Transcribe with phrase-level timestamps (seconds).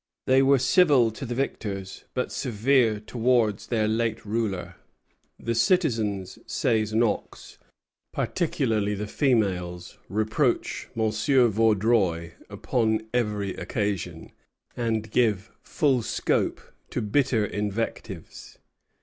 [0.25, 4.77] They were civil to the victors, but severe towards their late ruler.
[5.39, 7.59] "The citizens," says Knox,
[8.11, 11.11] "particularly the females, reproach M.
[11.11, 14.31] Vaudreuil upon every occasion,
[14.75, 18.57] and give full scope to bitter invectives."